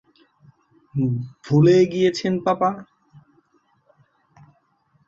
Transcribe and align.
ভুলে 1.45 1.77
গিয়েছেন, 1.85 2.33
পাপা? 2.45 2.69